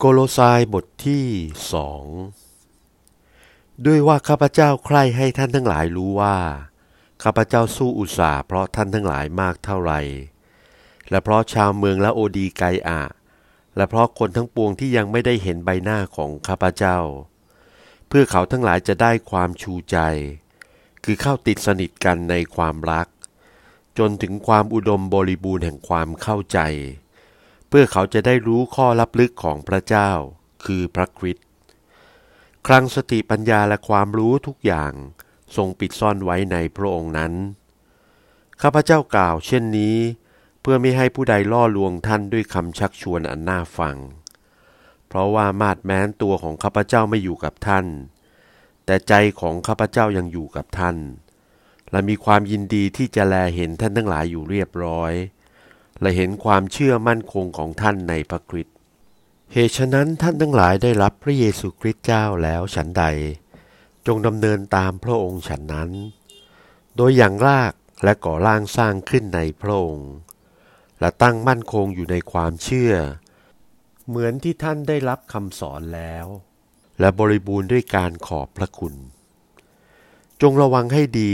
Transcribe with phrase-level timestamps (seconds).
[0.00, 1.26] โกโลซายบทที่
[1.72, 2.04] สอง
[3.86, 6.36] ด้วยว่าข้าพเจ้าใคร่ให้ท่านทั้งหลายรู้ว่า
[7.22, 9.92] ข้าพเจ้าสู้อุตสาห์เพราะท่านทั้งหลายมากเท่าไร
[11.10, 13.02] และเพราะชาวเมืองและโอดีไกอะ
[13.76, 16.98] และเพราะคนทั้งปวงที่ยังไม่ได้เห็นใบหน้าของข้าพเจ้า
[18.08, 19.98] เพื่อเขาทั้งหลายจะได้ความชูใจ
[21.04, 23.06] คือเข้าติดสนิทกันในความรัก
[23.98, 26.60] จนถึงความอุดมบริบูรณ์แห่งความเข้าใจ
[27.68, 30.10] เพื่อเขาจะได้รู้ข้อลับลึกของพระเจ้า
[30.64, 31.46] คือพระคริสต์
[32.66, 34.92] คลังสติปัญญาและความรู้ทุกอย่าง
[35.56, 37.32] ทรงปิดซ่อนไว้ในพระองค์นั้น
[38.62, 39.96] ข้าพเจ้ากล่าวเช่นนี้
[40.60, 43.96] เพื่อไม่ให้ผู้ใดล่อลวงท่านด้วยคำชักชวนอันน่าฟัง
[45.08, 47.86] เพราะว่ามาดแม้นตัวของข้าพเจ้าไม่อยู่กับท่าน
[48.84, 50.96] แต่ใจของข้าพเจ้ายังอยู่กับท่าน
[51.90, 55.12] และมีความยินดีที่จะแลเห็นท่านทั้งหลายอยู่เรียบร้อย
[56.00, 58.76] และเห็นความเชื่อมั่นคงของท่านในพระคริสต์
[59.52, 63.04] เหตุฉะนั้นท่านทั้งหลายได้รับพระเยซูคริสต์เจ้าแล้วฉันใด
[64.06, 65.90] จงดำเนินตามพระองค์ฉันนั้น
[66.96, 67.72] โดยอย่างราก
[68.04, 70.12] และก่อร่างสร้างขึ้นในพระองค์
[71.00, 72.94] และตั้งมั่นคงอยู่ในความเชื่อ
[74.06, 76.26] เหมือนที่ท่านได้รับคำสอนแล้ว
[77.00, 78.94] และบริบูรณ์ด้วยการขอบพระคุณ
[80.42, 81.32] จงระวังให้ดี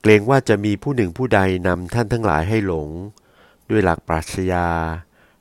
[0.00, 2.90] เกรงว่าจะมีผู้หนึ่งผู้ใดนำท่านทั้งหลายให้หลง
[3.70, 4.68] ด้วยหลักปรัชญา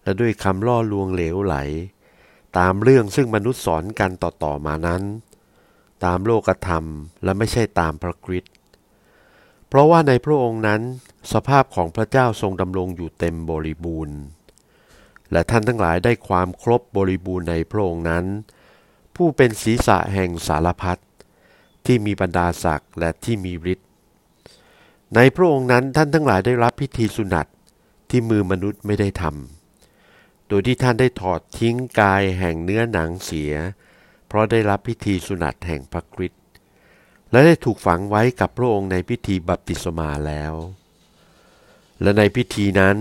[0.03, 1.55] และด้วยคำล่อลวงเหลวไหล
[2.57, 5.03] ตามเรื่องซึ่งมนุษย์สอนกันต่อๆมานั้น
[6.05, 6.85] ตามโลกธรรม
[7.23, 8.53] และไม่ใช่ตามพระคริสต์
[9.67, 10.81] เพราะว่าในพระองค์นั้น
[11.33, 14.17] สภาพของพระเจ้าทรงดำรงอยู่เต็มบริบูรณ์
[15.31, 18.25] และท่านทั้งหลายได้ความครบบริบูรณ์ในพระองค์นั้น
[19.15, 21.01] ผู้เป็นศีรษะแห่งสารพัด
[21.85, 23.87] ที่มีบรรดาศักดิ์และที่มีฤทธิ์
[25.15, 27.47] ในพระองค์นั้นท่านทั้งหลายได้รับพิธีสุนัต
[28.15, 33.53] ที่มือมนุษย์ไม่ได้ทำ โดยที่ท่านได้ถอดทิ้งกายแห่งเนื้อหนังเสีย
[34.27, 36.41] เพราะได้รับพิธีสุนัตแห่งพระคริสต์
[37.31, 40.53] และได้ถูกฝังไว้กับพระองค์ในพิธีบัพติศมาแล้ว
[42.01, 42.97] และในพิธีนั้น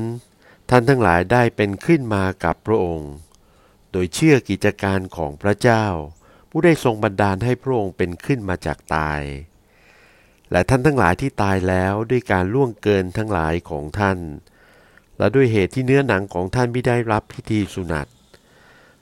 [0.70, 3.12] ท่านทั้งหลายได้เป็นขึ้นมากับพระองค์
[3.92, 5.84] โดยเชื่อกิจการของพระเจ้า
[6.50, 9.22] ผู้ได้ทรงบันดาลให้พระองค์เป็นขึ้นมาจากตาย
[10.50, 14.18] และท่านทั้งหลายที่ตายแล้วด้วยการล่วงเกินทั้งหลายของท่าน
[15.22, 18.06] และด้วยเหตุที่เนื้อหนังของท่านไม่ได้รับพิธีสุนัต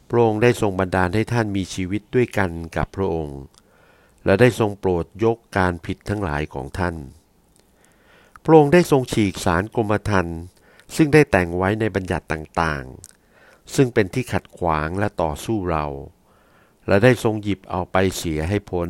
[0.09, 3.41] พระองค์ได้ทรงบันดาลให้ท่านมีชีวิตด้วยกันกับพระองค์
[4.25, 6.97] และได้ทรงโปรดยกการผิดทั้งหลายของท่าน
[8.45, 10.41] พระองค์ได้ทรงฉีกสารกรมธรรม์
[10.97, 15.87] ซึ่งได้แต่งไว้ในบัญญัติต่างๆ ซึ่งเป็นที่ขัดขวางและต่อสู้เรา
[16.87, 18.89] และได้ทรงหยิบเอาไปเสียให้พ้น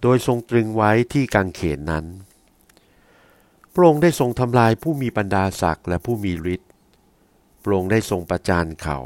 [0.00, 2.06] โดยทรงตรึงไว้ที่กางเขนนั้น
[3.74, 6.70] พระองค์ได้ทรงทำลายผู้มีบรรดาศักดิ์และผู้มีฤทธิ์
[7.62, 8.98] พระองค์ได้ทรงประจานเขา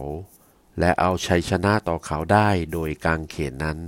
[0.81, 3.79] และเอาชัยชนะต่อเขาได้โดยกางเขนนั้น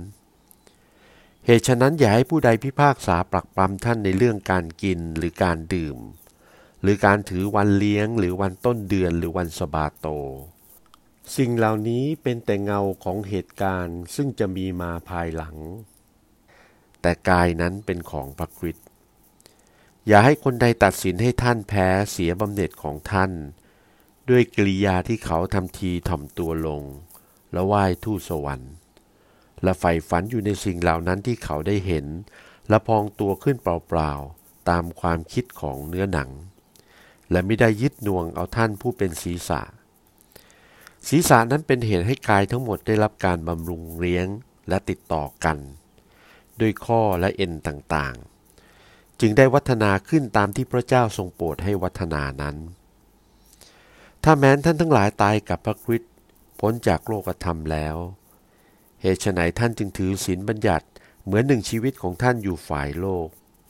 [1.45, 5.97] เหตุฉะนั้นอย่าให้ผู้ใดพิพากษาปรักปรำท่านในเรื่องการกินหรือการดื่ม
[6.81, 10.07] หรือการถือวันเลี้ยงหรือวันต้นเดือนหรือวันสบาโต
[11.37, 15.55] สิ่งเหล่านี้เป็นแต่เงาของเหตุการณ์ซึ่งจะมีมาภายหลัง
[17.01, 18.87] แต่กายนั้นเป็นของพระคริสต์
[20.09, 23.31] อย่าให้คนใดตัดสินให้ท่านแพ้เสียบำเหน็จของท่าน
[24.29, 26.83] ด้วยกิริยาที่เขาทำทีถ่อมตัวลง
[27.53, 28.73] และไหว้ทูตสวรรค์
[29.63, 32.05] และใฝ่ฝันอยู่ในสิ่งเหล่านั้นที่เขาได้เห็น
[32.69, 36.29] และพองตัวขึ้นเปล่าๆ ตามความคิดของเนื้อหนัง
[37.31, 39.61] และไม่ได้ยึดน่วงเอาท่านผู้เป็นศีรษะ
[41.07, 44.27] ศีรษะนั้นเป็นเหตุให้กายทั้งหมดได้รับการบำรุงเลี้ยง
[44.69, 45.57] และติดต่อกัน
[46.59, 48.36] ด้วยข้อและเอ็นต่างๆ
[49.21, 52.55] จึงได้วัฒนาขึ้นตามที่พระเจ้าทรงโปรดให้วัฒนานั้น
[54.23, 56.13] ถ้าแม้นท่านทั้งหลายตายกับพระคริสต์
[56.59, 57.95] พ้นจากโลกธรรมแล้ว
[59.01, 60.87] เหตุไฉนท่านจึงถือศีลบัญญัติ
[61.23, 63.27] เหมือนหนึ่งชีวิตของท่านอยู่ฝ่ายโลก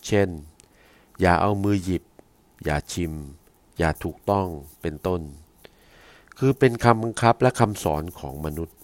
[0.08, 0.30] เช่น
[1.22, 2.04] อย่าเอามือหยิบ
[2.64, 3.14] อย่าชิม
[3.78, 4.48] อย่าถูกต้อง
[4.82, 5.22] เป็นต้น
[6.38, 8.76] คือเป็นคำบังคับและคำสอนของมนุษย์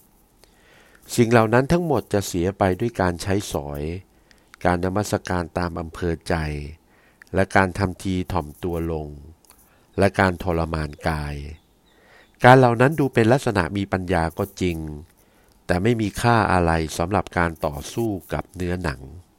[1.16, 3.82] สิ่งเหล่านั้นทั้งหมดจะเสียไปด้วยการใช้สอย
[4.66, 6.36] การนมัสการตามอำเภอใจ
[7.36, 9.08] และการทำทีถ่อมตัวลง
[10.00, 11.36] และการทรมานกาย
[12.44, 14.78] การเหล่านั้นดูเป็นลักษณะมีปัญญาก็จริง
[15.66, 19.02] แต่ไม่มีค่าอะไรสำหรับการต่อสู้กับเนื้อหนัง